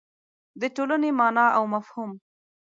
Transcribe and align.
د 0.61 0.63
ټولنې 0.75 1.09
مانا 1.19 1.45
او 1.57 1.63
مفهوم 1.73 2.11